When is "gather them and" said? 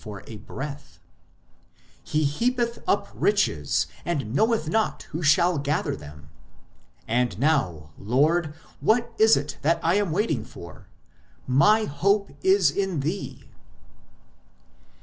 5.59-7.37